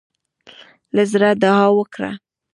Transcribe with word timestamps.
له 0.95 1.03
زړۀ 1.11 1.29
دعا 1.43 1.65
وکړه. 1.77 2.11